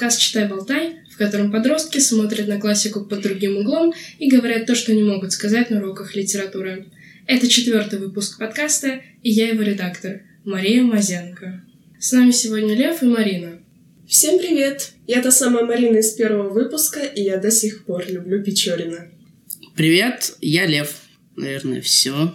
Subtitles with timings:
[0.00, 4.94] подкаст «Читай-болтай», в котором подростки смотрят на классику под другим углом и говорят то, что
[4.94, 6.86] не могут сказать на уроках литературы.
[7.26, 11.62] Это четвертый выпуск подкаста, и я его редактор, Мария Мазенко.
[11.98, 13.58] С нами сегодня Лев и Марина.
[14.08, 14.92] Всем привет!
[15.06, 19.10] Я та самая Марина из первого выпуска, и я до сих пор люблю Печорина.
[19.76, 20.94] Привет, я Лев.
[21.36, 22.34] Наверное, все.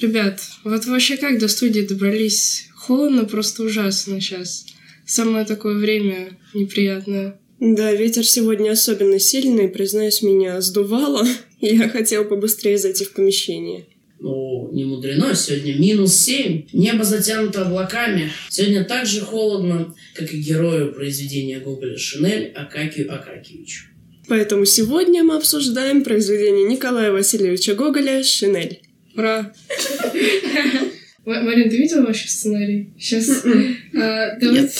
[0.00, 2.70] Ребят, вот вообще как до студии добрались?
[2.74, 4.64] Холодно просто ужасно сейчас.
[5.06, 7.38] Самое такое время неприятное.
[7.60, 11.26] Да, ветер сегодня особенно сильный, признаюсь, меня сдувало,
[11.60, 13.86] я хотела побыстрее зайти в помещение.
[14.20, 18.30] Ну, не мудрено, сегодня минус семь, небо затянуто облаками.
[18.48, 23.86] Сегодня так же холодно, как и герою произведения Гоголя Шинель Акакию Акакевичу.
[24.26, 28.80] Поэтому сегодня мы обсуждаем произведение Николая Васильевича Гоголя «Шинель».
[29.14, 29.52] Ура!
[31.26, 32.92] Марин, ты видела вообще сценарий?
[32.98, 33.44] Сейчас...
[33.96, 34.72] А, Нет.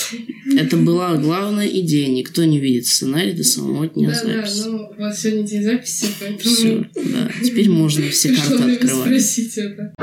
[0.58, 2.08] Это была главная идея.
[2.08, 4.62] Никто не видит сценарий до самого дня да, записи.
[4.64, 6.40] Да, ну, у вас сегодня день записи, поэтому...
[6.40, 7.30] Все, да.
[7.42, 9.06] Теперь можно все карты открывать.
[9.06, 9.94] спросить это.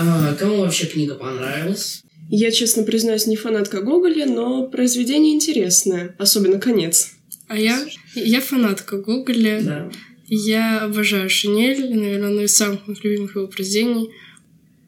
[0.00, 2.02] А, кому вообще книга понравилась?
[2.30, 7.10] Я, честно признаюсь, не фанатка Гоголя, но произведение интересное, особенно конец.
[7.48, 9.60] А я, я фанатка Гоголя.
[9.62, 9.90] Да.
[10.28, 14.10] Я обожаю Шинель, наверное, одно из самых моих любимых его произведений.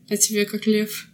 [0.08, 1.06] А тебе как лев?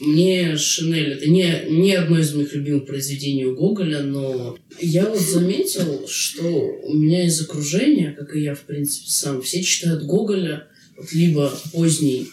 [0.00, 5.20] Мне Шинель это не, не одно из моих любимых произведений у Гоголя, но я вот
[5.20, 6.42] заметил, что
[6.82, 11.52] у меня из окружения, как и я, в принципе, сам, все читают Гоголя вот либо
[11.72, 12.28] поздней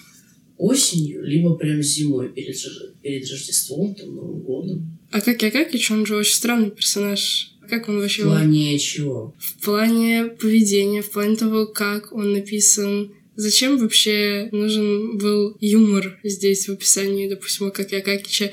[0.57, 2.57] осенью, либо прям зимой перед,
[3.03, 4.99] перед Рождеством, там, Новым годом.
[5.11, 7.53] А как я Акакич, он же очень странный персонаж.
[7.69, 8.23] Как он В вообще...
[8.23, 9.35] плане чего?
[9.39, 13.11] В плане поведения, в плане того, как он написан.
[13.35, 18.49] Зачем вообще нужен был юмор здесь в описании, допустим, как Акакича?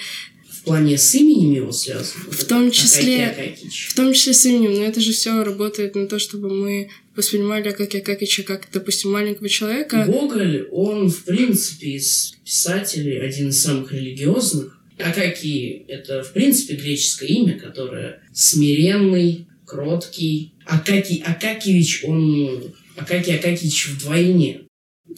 [0.50, 2.24] В плане с именем его связано?
[2.30, 3.88] В том числе- Акакич.
[3.90, 7.68] В том числе с именем, но это же все работает на то, чтобы мы воспринимали
[7.68, 10.04] Акаки Акакича как, допустим, маленького человека.
[10.06, 14.73] Гоголь, он, в принципе, из писателей один из самых религиозных.
[14.98, 20.54] Акакий— это, в принципе, греческое имя, которое смиренный, кроткий.
[20.66, 22.74] Акакий Акакевич, он...
[22.96, 24.62] Акакий Акакевич вдвойне.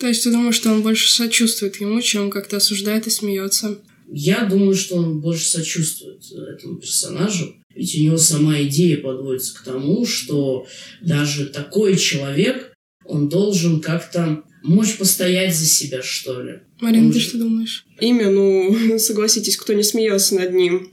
[0.00, 3.78] То есть ты думаешь, что он больше сочувствует ему, чем как-то осуждает и смеется?
[4.08, 7.56] Я думаю, что он больше сочувствует этому персонажу.
[7.74, 10.66] Ведь у него сама идея подводится к тому, что
[11.02, 12.72] даже такой человек,
[13.04, 16.60] он должен как-то мочь постоять за себя, что ли.
[16.80, 17.84] Марина, Он ты же- что думаешь?
[18.00, 20.92] Имя, ну, согласитесь, кто не смеялся над ним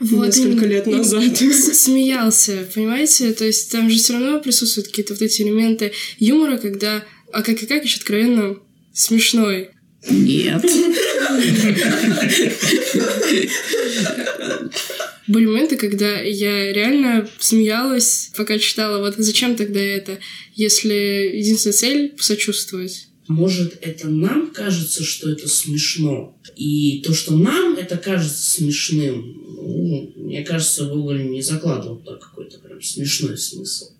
[0.00, 0.66] несколько именно.
[0.66, 1.36] лет И- назад.
[1.36, 3.32] Смеялся, понимаете?
[3.32, 7.96] То есть там же все равно присутствуют какие-то вот эти элементы юмора, когда Акаки Акакич
[7.98, 8.56] откровенно
[8.94, 9.70] смешной.
[10.08, 10.64] Нет.
[15.26, 20.18] Были моменты, когда я реально смеялась, пока читала, вот зачем тогда это,
[20.54, 23.08] если единственная цель— посочувствовать.
[23.28, 26.36] Может, это нам кажется, что это смешно.
[26.56, 32.58] И то, что нам это кажется смешным, ну, мне кажется, Гоголь не закладывал туда какой-то
[32.58, 33.92] прям смешной смысл.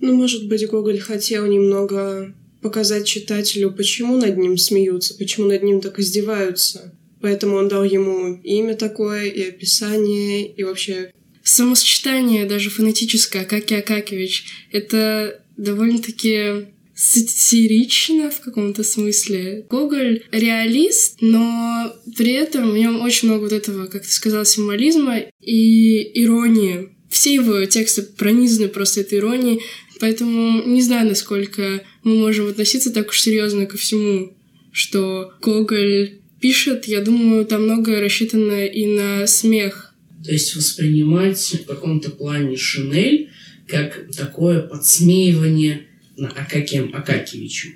[0.00, 5.80] Ну, может быть, Гоголь хотел немного показать читателю, почему над ним смеются, почему над ним
[5.80, 6.94] так издеваются.
[7.24, 11.10] Поэтому он дал ему имя такое, и описание, и вообще...
[11.42, 19.64] Самосочетание даже фонетическое, Акаки Акакевич, это довольно-таки сатирично в каком-то смысле.
[19.70, 25.20] Гоголь реалист, но при этом в нем очень много вот этого, как ты сказала, символизма
[25.40, 26.90] и иронии.
[27.08, 29.62] Все его тексты пронизаны просто этой иронией,
[29.98, 34.36] поэтому не знаю, насколько мы можем относиться так уж серьезно ко всему,
[34.72, 36.84] что Гоголь пишет.
[36.84, 39.94] Я думаю, там многое рассчитано и на смех.
[40.22, 43.30] То есть воспринимать в каком-то плане Шинель
[43.66, 45.86] как такое подсмеивание
[46.18, 47.68] на Акакием Акакевичу.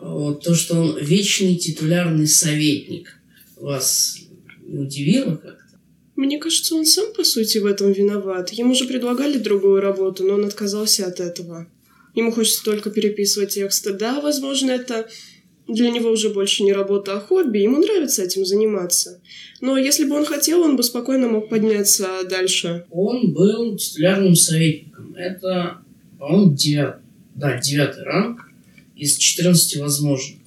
[0.00, 3.18] Вот то, что он вечный титулярный советник,
[3.56, 4.20] вас
[4.64, 5.80] не удивило как-то?
[6.14, 8.50] Мне кажется, он сам, по сути, в этом виноват.
[8.50, 11.66] Ему же предлагали другую работу, но он отказался от этого.
[12.14, 13.92] Ему хочется только переписывать тексты.
[13.92, 15.08] Да, возможно, это
[15.68, 17.58] для него уже больше не работа, а хобби.
[17.58, 19.20] Ему нравится этим заниматься.
[19.60, 22.84] Но если бы он хотел, он бы спокойно мог подняться дальше.
[22.90, 25.14] Он был титулярным советником.
[25.16, 25.78] Это,
[26.18, 27.02] по-моему, девятый,
[27.34, 28.50] да, девятый ранг
[28.96, 30.40] из 14 возможных.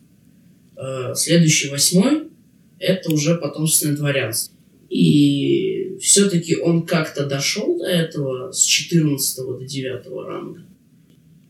[0.78, 2.28] Э, Следующий восьмой–
[2.80, 4.56] это уже потомственное дворянство.
[4.90, 10.62] И все-таки он как-то дошел до этого с 14 до 9 ранга.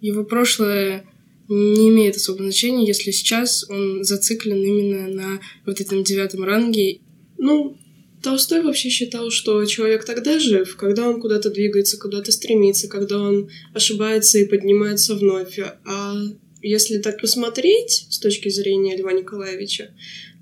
[0.06, 1.04] Его прошлое
[1.48, 7.00] не имеет особого значения, если сейчас он зациклен именно на вот этом девятом ранге.
[7.40, 7.76] Ну,
[8.22, 13.50] Толстой вообще считал, что человек тогда жив, когда он куда-то двигается, куда-то стремится, когда он
[13.74, 15.58] ошибается и поднимается вновь.
[15.58, 16.14] А
[16.62, 19.90] если так посмотреть с точки зрения Льва Николаевича,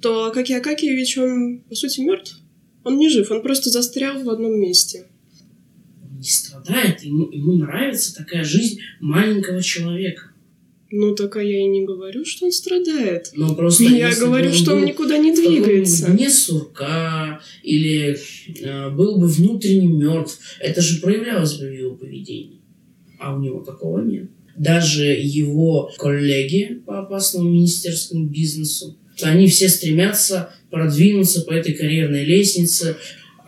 [0.02, 2.38] то Акакий Акакиевич, он, по сути, мертв.
[2.84, 5.08] Он не жив, он просто застрял в одном месте.
[6.24, 10.32] Не страдает, ему, ему нравится такая жизнь маленького человека.
[10.90, 13.32] Ну, так а я и не говорю, что он страдает.
[13.34, 16.14] Но просто я говорю, он что он никуда не двигается.
[16.14, 18.18] Не сурка или
[18.62, 20.40] э, был бы внутренне мертв.
[20.62, 22.62] Это же проявлялось бы в его поведении.
[23.20, 24.30] А у него такого нет.
[24.56, 32.96] Даже его коллеги по опасному министерскому бизнесу, они все стремятся продвинуться по этой карьерной лестнице,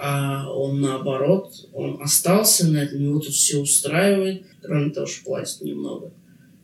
[0.08, 5.62] а он наоборот, он остался на этом, его тут все устраивает, кроме того, что платит
[5.62, 6.14] немного.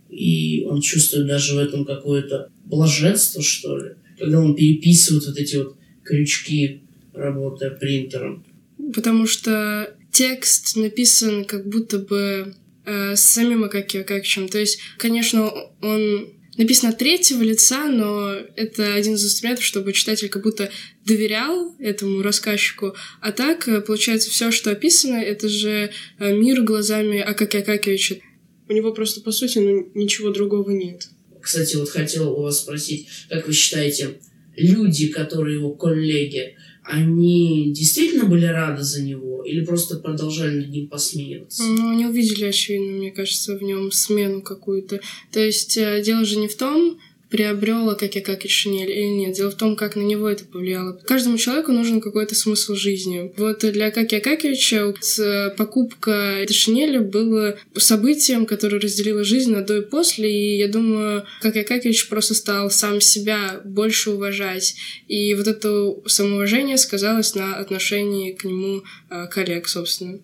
[0.10, 5.56] И он чувствует даже в этом какое-то блаженство, что ли, когда он переписывает вот эти
[5.56, 6.84] вот крючки,
[7.14, 8.46] работая принтером.
[8.94, 12.54] Потому что текст написан как будто бы
[12.86, 14.50] э, самим Акаки Акакичем.
[14.50, 15.52] То есть, конечно,
[15.82, 16.30] он
[16.62, 20.70] написано третьего лица, но это один из инструментов, чтобы читатель как будто
[21.06, 22.94] доверял этому рассказчику.
[23.20, 28.18] А так, э, получается, все, что описано, это же э, мир глазами Акаки Акакевича.
[28.70, 31.08] У него просто, по сути, ну, ничего другого нет.
[31.42, 34.20] Кстати, вот хотел у вас спросить, как вы считаете,
[34.56, 40.88] люди, которые его коллеги, они действительно были рады за него или просто продолжали над ним
[40.88, 41.64] посмеиваться?
[41.64, 45.00] Ну, они увидели, очевидно, мне кажется, в нем смену какую-то.
[45.32, 47.00] То есть э, дело же не в том,
[47.32, 49.36] приобрел как я шинель или нет.
[49.36, 51.00] Дело в том, как на него это повлияло.
[51.06, 53.34] Каждому человеку нужен какой-то смысл жизни.
[53.38, 54.94] Вот для Акаки Акакевича
[55.58, 61.26] покупка этой шинели было событием, которое разделило жизнь на до и после, и я думаю,
[61.42, 64.76] как Акакевич просто стал сам себя больше уважать.
[65.08, 70.20] И вот это самоуважение сказалось на отношении к нему а, коллег, собственно.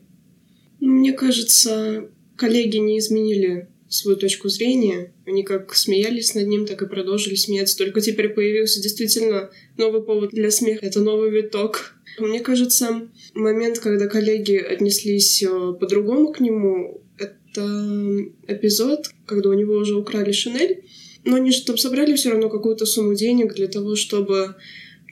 [0.80, 5.14] Мне кажется, коллеги не изменили свою точку зрения.
[5.26, 7.78] Они как смеялись над ним, так и продолжили смеяться.
[7.78, 10.86] Только теперь появился действительно новый повод для смеха.
[10.86, 11.96] Это новый виток.
[12.20, 19.76] Мне кажется, момент, когда коллеги отнеслись э, по-другому к нему, это эпизод, когда у него
[19.76, 20.84] уже украли Шинель.
[21.24, 24.56] Но они же там собрали все равно какую-то сумму денег для того, чтобы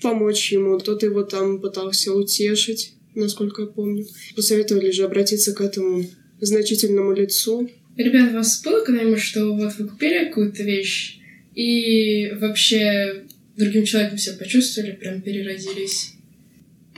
[0.01, 0.79] помочь ему.
[0.79, 4.05] Кто-то его там пытался утешить, насколько я помню.
[4.35, 6.05] Посоветовали же обратиться к этому
[6.41, 11.19] значительному лицу, Ребят, у вас было когда-нибудь, что вот вы купили какую-то вещь
[11.53, 13.23] и вообще
[13.55, 16.13] другим человеком себя почувствовали, прям переродились?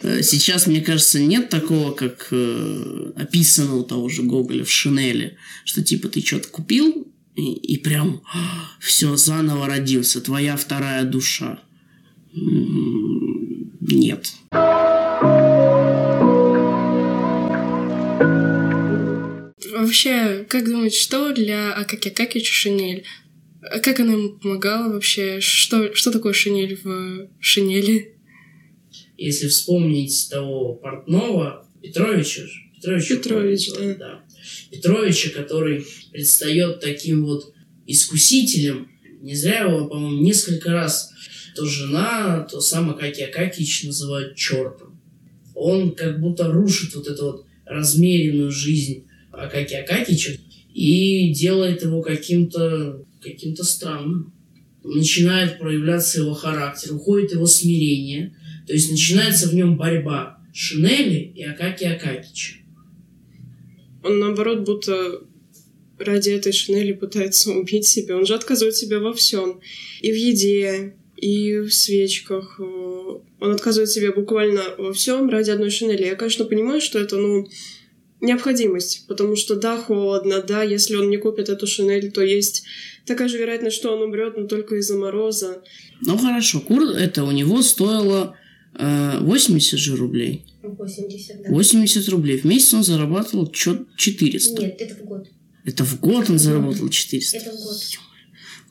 [0.02, 5.38] Э, сейчас, мне кажется, нет такого, как э, описано у того же Гоголя в Шинели,
[5.66, 8.24] что типа ты что-то купил и, и прям
[8.80, 11.60] все заново родился, твоя вторая душа.
[12.34, 14.34] Нет.
[19.88, 23.06] Вообще, как думаете, что для Акаки Акакича шинель?
[23.82, 25.40] Как она ему помогала вообще?
[25.40, 28.18] Что, что такое шинель в шинели?
[29.16, 32.42] Если вспомнить того портного Петровича,
[32.76, 33.96] Петровича, Петрович, да.
[33.96, 34.26] да.
[34.72, 37.54] Петровича, который предстает таким вот
[37.86, 38.92] искусителем.
[39.22, 41.14] Не зря его, по-моему, несколько раз
[41.56, 45.00] то жена, то сам Акаки Акакич называют чертом.
[45.56, 49.07] Он как будто рушит вот эту вот размеренную жизнь
[49.38, 50.34] Акаки Акакича
[50.74, 54.34] и делает его каким-то каким-то странным.
[54.84, 61.44] Начинает проявляться его характер, уходит его смирение, то есть начинается в нем борьба Шинели и
[61.44, 62.56] Акаки Акакича.
[64.04, 65.22] Он, наоборот, будто
[66.00, 68.16] ради этой Шинели пытается убить себя.
[68.16, 69.60] Он же отказывает себя во всем.
[70.02, 72.60] И в еде, и в свечках.
[72.60, 76.06] Он отказывает себе буквально во всем ради одной Шинели.
[76.06, 77.48] Я, конечно, понимаю, что это, ну,
[78.22, 82.64] необходимость, потому что да, холодно, да, если он не купит эту шинель, то есть
[83.06, 85.62] такая же вероятность, что он умрет, но только из-за мороза.
[86.02, 88.36] Ну хорошо, кур это у него стоило
[88.78, 90.46] э, 80 же рублей.
[90.64, 91.50] 80, да.
[91.50, 92.38] 80 рублей.
[92.40, 94.62] В месяц он зарабатывал чё 400.
[94.62, 95.28] Нет, это в год.
[95.66, 97.38] Это в год он заработал 400?
[97.38, 97.78] Это в год.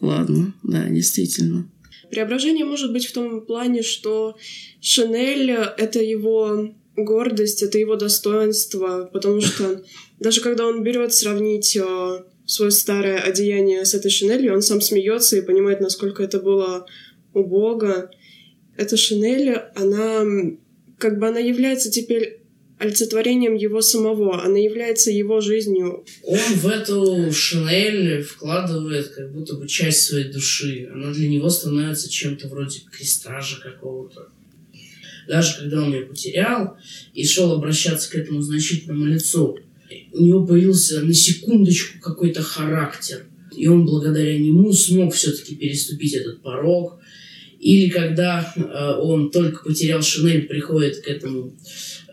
[0.00, 1.70] Ладно, да, действительно.
[2.10, 4.36] Преображение может быть в том плане, что
[4.80, 9.82] Шинель— это его гордость, это его достоинство, потому что
[10.18, 15.36] даже когда он берет сравнить э, свое старое одеяние с этой шинелью, он сам смеется
[15.36, 16.86] и понимает, насколько это было
[17.34, 18.10] убого.
[18.76, 20.24] Эта шинель, она
[20.98, 22.40] как бы она является теперь
[22.78, 24.42] олицетворением его самого.
[24.42, 26.04] Она является его жизнью.
[26.22, 30.88] Он в эту Шинель вкладывает как будто бы часть своей души.
[30.92, 34.28] Она для него становится чем-то вроде крестража какого-то.
[35.28, 36.76] Даже когда он ее потерял
[37.14, 39.58] и шел обращаться к этому значительному лицу,
[40.12, 43.26] у него появился на секундочку какой-то характер.
[43.56, 46.98] И он благодаря нему смог все-таки переступить этот порог.
[47.58, 51.54] Или когда э, он только потерял Шинель, приходит к этому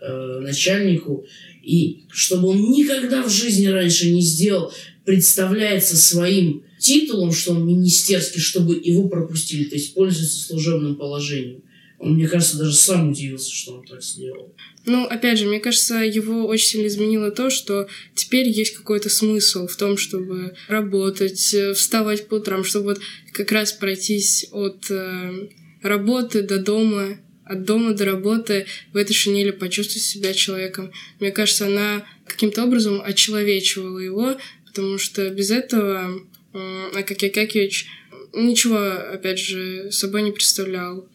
[0.00, 1.26] э, начальнику,
[1.62, 4.72] и чтобы он никогда в жизни раньше не сделал,
[5.04, 11.62] представляется своим титулом, что он министерский, чтобы его пропустили, то есть пользуется служебным положением.
[11.98, 14.54] Он, мне кажется, даже сам удивился, что он так сделал.
[14.86, 19.66] Ну, опять же, мне кажется, его очень сильно изменило то, что теперь есть какой-то смысл
[19.66, 23.00] в том, чтобы работать, э, вставать по утрам, чтобы вот
[23.32, 25.48] как раз пройтись от э,
[25.82, 30.92] работы до дома, от дома до работы в этой шинели почувствовать себя человеком.
[31.20, 34.36] Мне кажется, она каким-то образом очеловечивала его,
[34.66, 36.20] потому что без этого
[36.52, 37.86] э, Акакий Акакевич
[38.34, 38.78] ничего,
[39.12, 41.08] опять же, собой не представлял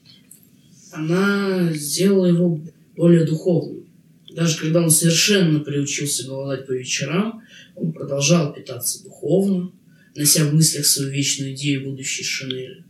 [0.91, 2.59] она сделала его
[2.95, 3.85] более духовным.
[4.31, 7.41] Даже когда он совершенно приучился голодать по вечерам,
[7.75, 9.71] он продолжал питаться духовно,
[10.15, 12.83] нося в мыслях свою вечную идею будущей Шинели.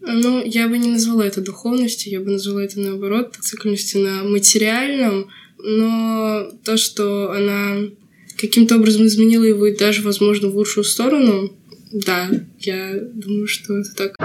[0.00, 5.28] Ну, я бы не назвала это духовностью, я бы назвала это, наоборот, цикличностью на материальном,
[5.58, 7.88] но то, что она
[8.36, 11.52] каким-то образом изменила его и даже, возможно, в лучшую сторону,
[11.92, 12.30] да,
[12.60, 14.16] я думаю, что это так.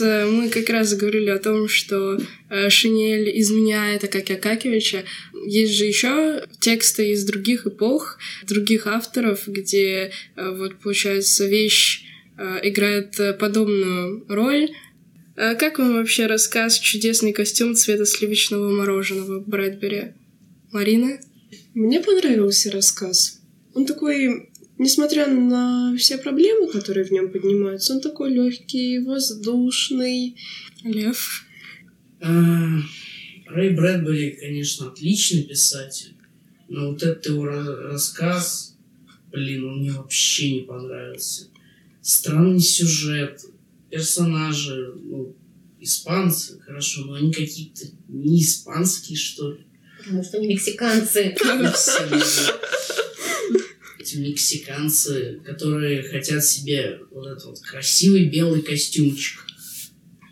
[0.00, 2.18] Э, мы как раз заговорили о том, что
[2.50, 5.04] э, Шинель изменяет Акаки Акакевича.
[5.46, 12.04] Есть же еще тексты из других эпох, других авторов, где э, вот получается вещь
[12.62, 14.70] играет подобную роль.
[15.34, 20.12] Как вам вообще рассказ «Чудесный костюм цвета сливочного мороженого» Брэдбери?
[20.70, 21.18] Марина?
[21.74, 23.40] Мне понравился рассказ.
[23.74, 30.36] Он такой несмотря на все проблемы, которые в нем поднимаются, он такой легкий, воздушный.
[30.84, 31.44] Лев.
[32.20, 32.78] А,
[33.46, 36.14] Рэй Брэдбери, конечно, отличный писатель,
[36.68, 38.76] но вот этот его рассказ,
[39.32, 41.48] блин, он мне вообще не понравился.
[42.00, 43.44] Странный сюжет,
[43.90, 45.34] персонажи, ну,
[45.80, 49.66] испанцы, хорошо, но они какие-то не испанские, что ли.
[49.98, 51.36] Потому что они мексиканцы
[54.08, 59.40] эти мексиканцы, которые хотят себе вот этот вот красивый белый костюмчик.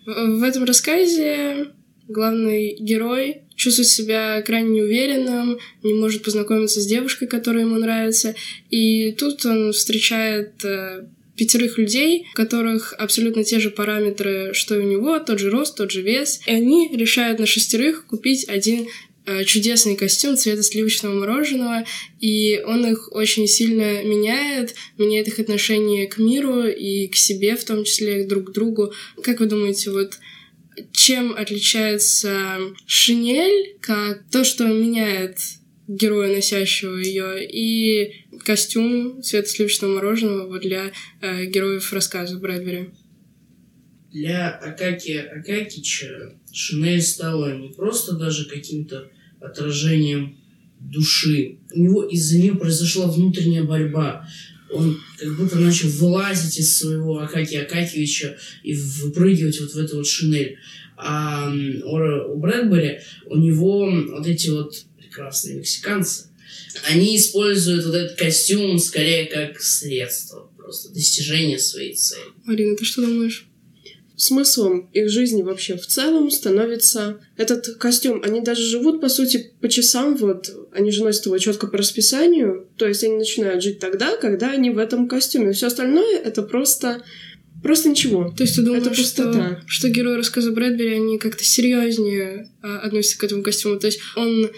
[0.07, 1.69] В этом рассказе
[2.09, 8.35] главный герой чувствует себя крайне неуверенным, не может познакомиться с девушкой, которая ему нравится.
[8.71, 11.07] И тут он встречает э,
[11.37, 15.77] пятерых людей, у которых абсолютно те же параметры, что и у него, тот же рост,
[15.77, 16.41] тот же вес.
[16.47, 18.87] И они решают на шестерых купить один
[19.45, 21.85] чудесный костюм цвета сливочного мороженого,
[22.21, 27.65] и он их очень сильно меняет, меняет их отношение к миру и к себе, в
[27.65, 28.93] том числе друг к другу.
[29.23, 30.19] Как вы думаете, вот
[30.93, 35.39] чем отличается шинель, как то, что меняет
[35.89, 42.91] героя, носящего ее, и костюм цвета сливочного мороженого вот для э, героев рассказа Брэдбери?
[44.13, 50.39] Для Акаки Акакича Шинель стала не просто даже каким-то отражением
[50.81, 51.59] души.
[51.73, 54.29] У него из-за нее произошла внутренняя борьба.
[54.73, 60.07] Он как будто начал вылазить из своего Акаки Акакевича и выпрыгивать вот в эту вот
[60.07, 60.59] шинель.
[60.97, 66.27] А у Брэдбери у него вот эти вот прекрасные мексиканцы,
[66.89, 72.25] они используют вот этот костюм скорее как средство просто достижения своей цели.
[72.45, 73.47] Марина, ты что думаешь?
[74.17, 78.23] Смыслом их жизни вообще в целом становится этот костюм.
[78.25, 82.69] Они даже живут, по сути, по часам, вот, они же носят его четко по расписанию,
[82.77, 85.53] то есть они начинают жить тогда, когда они в этом костюме.
[85.53, 87.03] Все остальное— это просто
[87.63, 88.33] Просто ничего.
[88.37, 93.19] То есть ты думаешь, это что, что герои рассказа Брэдбери, они как-то серьезнее а, относятся
[93.19, 93.79] к этому костюму?
[93.81, 94.51] То есть он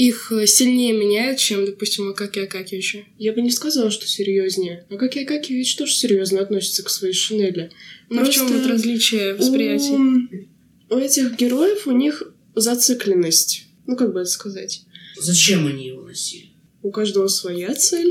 [0.00, 3.04] их сильнее меняет, чем, допустим, Акаки Акакевича?
[3.18, 4.86] Я бы не сказала, что серьезнее.
[4.88, 7.70] Акаки Акакевич тоже серьезно относится к своей шинели.
[8.08, 9.98] Но в чем вот различие восприятия?
[10.88, 13.66] У, у этих героев у них зацикленность.
[13.86, 14.84] Ну, как бы это сказать?
[15.18, 16.46] Зачем они его носили?
[16.82, 18.10] У каждого своя цель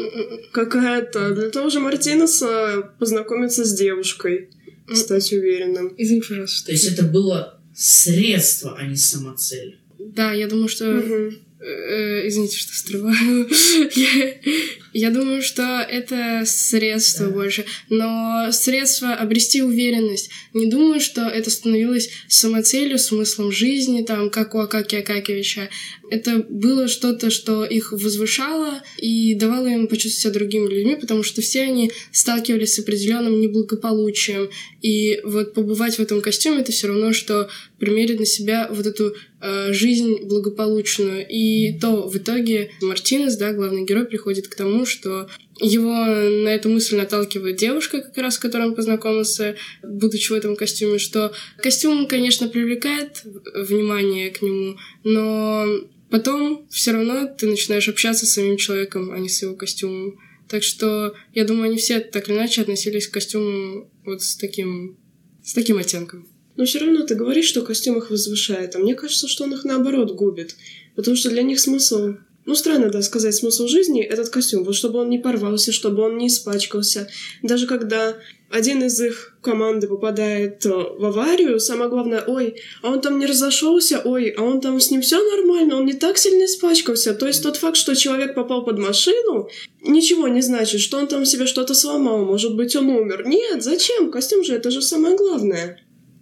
[0.52, 1.32] какая-то.
[1.34, 4.50] Для того же Мартинеса познакомиться с девушкой,
[4.94, 5.96] стать уверенным.
[5.98, 6.68] Извини, пожалуйста.
[6.68, 9.80] То есть это было средство, а не самоцель.
[9.98, 11.00] Да, я думаю, что...
[11.00, 11.49] Угу.
[11.60, 13.50] Э, извините, что срываю.
[14.94, 17.34] я, думаю, что это средство да.
[17.34, 20.30] больше, но средство обрести уверенность.
[20.54, 25.70] Не думаю, что это становилось самоцелью, смыслом жизни, там, как у Акаки Акакевича.
[26.10, 31.42] Это было что-то, что их возвышало и давало им почувствовать себя другими людьми, потому что
[31.42, 34.50] все они сталкивались с определенным неблагополучием.
[34.82, 39.16] И вот побывать в этом костюме это все равно, что примерить на себя вот эту
[39.42, 41.26] э, жизнь благополучную.
[41.28, 46.70] И то в итоге Мартинес, да, главный герой, приходит к тому, что его на эту
[46.70, 52.08] мысль наталкивает девушка, как раз с которой он познакомился, будучи в этом костюме, что костюм,
[52.08, 53.22] конечно, привлекает
[53.54, 55.66] внимание к нему, но
[56.10, 60.20] потом все равно ты начинаешь общаться с самим человеком, а не с его костюмом.
[60.48, 64.98] Так что я думаю, они все так или иначе относились к костюму вот с таким,
[65.44, 66.28] с таким оттенком.
[66.56, 69.64] Но все равно ты говоришь, что костюм их возвышает, а мне кажется, что он их
[69.64, 70.56] наоборот губит.
[70.96, 72.16] Потому что для них смысл
[72.50, 76.18] ну, странно, да, сказать смысл жизни этот костюм, вот чтобы он не порвался, чтобы он
[76.18, 77.08] не испачкался.
[77.44, 78.16] Даже когда
[78.50, 83.28] один из их команды попадает э, в аварию, самое главное, ой, а он там не
[83.28, 87.14] разошелся, ой, а он там с ним все нормально, он не так сильно испачкался.
[87.14, 89.48] То есть тот факт, что человек попал под машину,
[89.84, 93.28] ничего не значит, что он там себе что-то сломал, может быть, он умер.
[93.28, 94.10] Нет, зачем?
[94.10, 95.80] Костюм же, это же самое главное.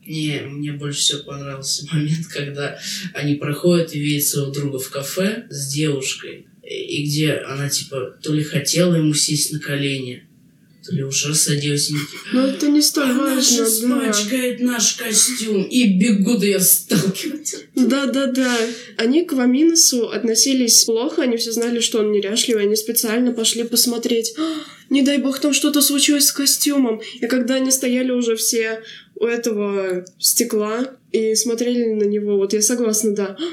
[0.08, 2.80] Не, мне больше всего понравился момент, когда
[3.14, 8.34] они проходят и видят своего друга в кафе с девушкой, и где она, типа, то
[8.34, 10.24] ли хотела ему сесть на колени,
[10.86, 11.92] то ли уже садилась.
[12.32, 17.66] Но это не столь она важно, же смачкает наш костюм, и бегут ее сталкивать.
[17.76, 18.58] Да-да-да.
[18.98, 24.34] Они к Ваминусу относились плохо, они все знали, что он неряшливый, они специально пошли посмотреть
[24.90, 27.02] не дай бог там что-то случилось с костюмом.
[27.20, 28.84] И когда они стояли уже все
[29.20, 32.38] у этого стекла и смотрели на него.
[32.38, 33.38] Вот я согласна, да.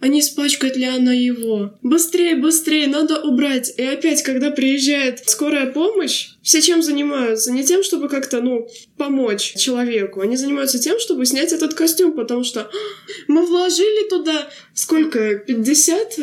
[0.00, 1.72] Не испачкает ли она его?
[1.82, 3.74] Быстрее, быстрее, надо убрать.
[3.76, 7.50] И опять, когда приезжает скорая помощь, все чем занимаются?
[7.50, 10.20] Не тем, чтобы как-то, ну, помочь человеку.
[10.20, 12.70] Они занимаются тем, чтобы снять этот костюм, потому что
[13.26, 15.36] мы вложили туда сколько?
[15.38, 16.18] 50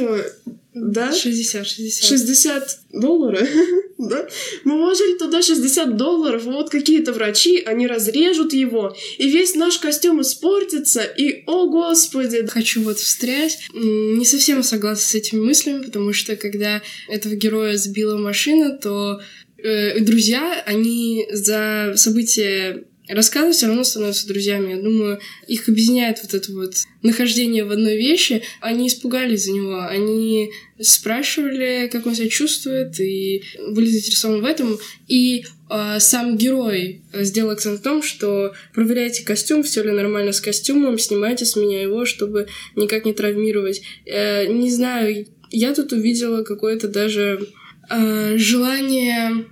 [0.75, 1.11] да?
[1.11, 2.09] 60, 60.
[2.09, 3.47] 60 долларов,
[4.09, 4.27] да?
[4.63, 10.21] Мы вложили туда 60 долларов, вот какие-то врачи, они разрежут его, и весь наш костюм
[10.21, 12.45] испортится, и, о господи!
[12.47, 13.59] Хочу вот встрять.
[13.73, 19.21] Не совсем согласна с этими мыслями, потому что когда этого героя сбила машина, то
[19.57, 24.71] э, друзья, они за события рассказы все равно становятся друзьями.
[24.71, 28.43] Я думаю, их объединяет вот это вот нахождение в одной вещи.
[28.61, 34.77] Они испугались за него, они спрашивали, как он себя чувствует, и были заинтересованы в этом.
[35.07, 40.41] И э, сам герой сделал акцент в том, что проверяйте костюм, все ли нормально с
[40.41, 43.81] костюмом, снимайте с меня его, чтобы никак не травмировать.
[44.05, 47.47] Э, не знаю, я тут увидела какое-то даже
[47.89, 49.45] э, желание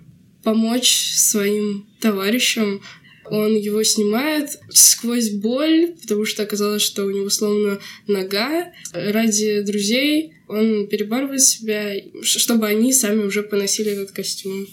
[0.44, 2.82] помочь своим товарищам
[3.26, 8.72] он его снимает сквозь боль, потому что оказалось, что у него сломана нога.
[8.94, 14.68] Ради друзей он перебарывает себя, чтобы они сами уже поносили этот костюм.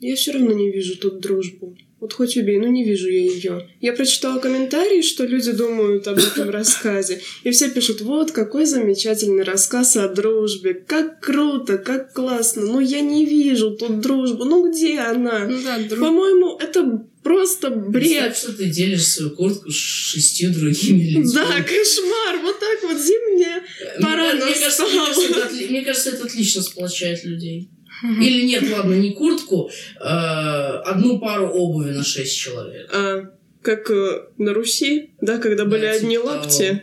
[0.00, 1.76] Я все равно не вижу тут дружбу.
[2.00, 3.68] Вот хоть убей, но не вижу я ее.
[3.82, 7.20] Я прочитала комментарии, что люди думают об этом рассказе.
[7.44, 10.72] И все пишут, вот какой замечательный рассказ о дружбе.
[10.72, 12.64] Как круто, как классно.
[12.64, 14.44] Но я не вижу тут дружбу.
[14.46, 15.46] Ну где она?
[15.46, 16.00] Ну да, друг...
[16.00, 17.92] По-моему, это просто бред.
[17.92, 21.32] Представь, что ты делишь свою куртку с шестью другими людьми.
[21.34, 22.38] Да, кошмар.
[22.42, 23.62] Вот так вот зимняя
[24.00, 27.70] пора мне, кажется, мне, кажется, это, мне кажется, это отлично сплочает людей.
[28.02, 32.88] Или нет, ладно, не куртку, а одну пару обуви на шесть человек.
[32.94, 33.30] А,
[33.60, 36.82] как э, на Руси, да, когда были да, одни типа лапти.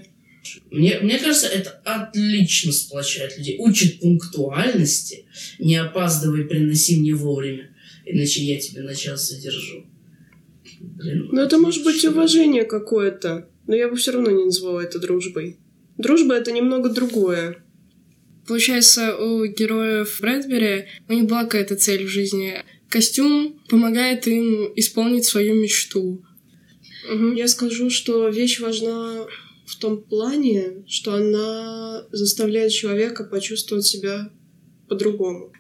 [0.69, 3.56] Мне, мне кажется, это отлично сплочает людей.
[3.60, 5.26] Учит пунктуальности.
[5.60, 7.76] Не опаздывай, приноси мне вовремя.
[8.06, 9.86] Иначе я тебя на час задержу.
[10.79, 13.49] Ну, это может быть уважение какое-то.
[13.67, 15.57] Но я бы все равно не назвала это дружбой.
[15.97, 17.63] Дружба это немного другое.
[18.47, 22.63] Получается, у героев Брэдбери у них была какая-то цель в жизни.
[22.89, 26.23] Костюм помогает им исполнить свою мечту.
[27.11, 27.33] Угу.
[27.33, 29.25] Я скажу, что вещь важна
[29.65, 34.31] в том плане, что она заставляет человека почувствовать себя
[34.87, 35.51] по-другому.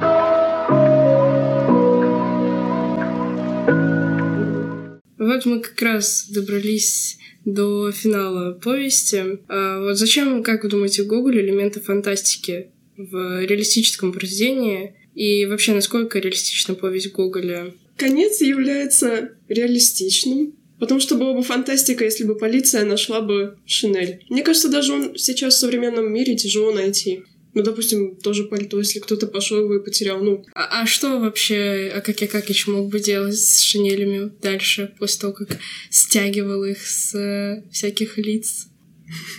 [5.27, 9.39] Вот мы как раз добрались до финала повести.
[9.49, 16.19] А вот зачем, как вы думаете, Гоголь элементы фантастики в реалистическом произведении и вообще насколько
[16.19, 17.73] реалистична повесть Гоголя?
[17.97, 24.23] Конец является реалистичным, потому что было бы фантастика, если бы полиция нашла бы Шинель.
[24.29, 27.23] Мне кажется, даже он сейчас в современном мире тяжело найти.
[27.57, 31.91] Ну, допустим, тоже пальто, если кто-то пошел его и потерял, ну, А, а что вообще
[31.91, 35.57] Акаки Акакич мог бы делать с шинелями дальше, после того, как
[35.89, 38.67] стягивал их с э, всяких лиц?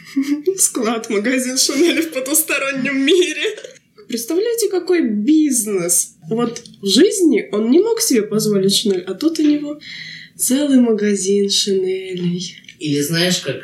[0.59, 3.57] склад, магазин Шанель в потустороннем мире.
[4.09, 6.17] Представляете, какой бизнес?
[6.29, 9.79] Вот в жизни он не мог себе позволить Шанель, а тут у него
[10.37, 12.68] целый магазин Шанелей.
[12.79, 13.57] Или знаешь, как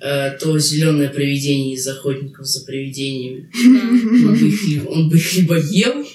[0.00, 3.50] э, то зеленое привидение из охотников за привидениями.
[4.26, 6.06] Он бы их, ли- он бы их либо ел,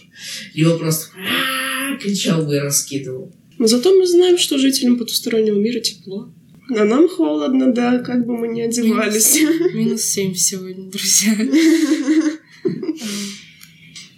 [0.54, 3.34] либо просто «А-а-а» кричал бы и раскидывал.
[3.58, 6.34] Но зато мы знаем, что жителям потустороннего мира тепло.
[6.70, 9.40] А нам холодно, да, как бы мы ни одевались.
[9.74, 11.36] Минус семь сегодня, друзья.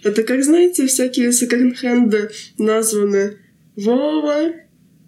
[0.02, 3.38] Это как, знаете, всякие секонд-хенды названы
[3.76, 4.52] Вова,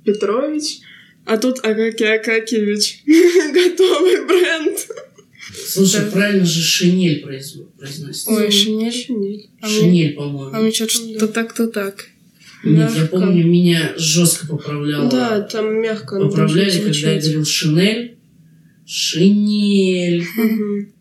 [0.05, 0.81] Петрович,
[1.27, 3.03] а тут Акаки Акакевич.
[3.07, 4.79] Готовый бренд.
[5.67, 6.11] Слушай, Да.
[6.13, 8.31] правильно же шинель произ- произносится.
[8.31, 8.93] Ой, шинель.
[8.93, 9.51] Шинель.
[9.61, 10.61] А Шинель, а по-моему.
[10.63, 12.07] мне что-то что так, то так.
[12.63, 13.07] Нет, я мягко.
[13.19, 15.11] помню, меня жестко поправляло.
[15.11, 16.21] Да, там мягко.
[16.21, 18.17] Поправляли, когда я говорил шинель.
[18.87, 20.25] Шинель.
[20.37, 20.93] Мгм.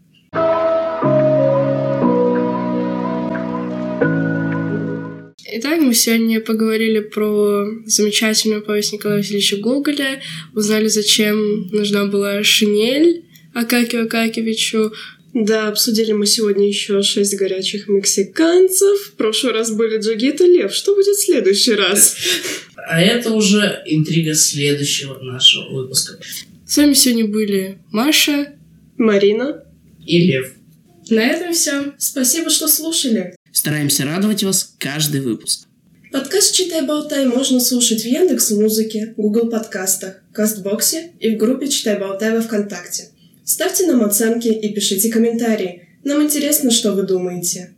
[5.62, 10.22] Итак, мы сегодня поговорили про замечательную повесть Николая Васильевича Гоголя,
[10.56, 14.94] узнали, зачем нужна была шинель Акакию Акакевичу.
[15.34, 19.02] Да, обсудили мы сегодня еще шесть горячих мексиканцев.
[19.08, 20.74] В прошлый раз были Джигит и Лев.
[20.74, 22.16] Что будет в следующий раз?
[22.78, 26.18] А это уже интрига следующего нашего выпуска.
[26.66, 28.54] С вами сегодня были Маша.
[28.98, 29.66] Марина.
[30.06, 30.54] И Лев.
[31.10, 31.94] На этом все.
[31.98, 33.36] Спасибо, что слушали.
[33.60, 35.68] Стараемся радовать вас каждый выпуск.
[36.14, 42.00] Подкаст «Читай, болтай» можно слушать в Яндекс Музыке, Google подкастах, Кастбоксе и в группе «Читай,
[42.00, 43.10] болтай» во Вконтакте.
[43.44, 45.90] Ставьте нам оценки и пишите комментарии.
[46.06, 47.76] Нам интересно, что вы думаете.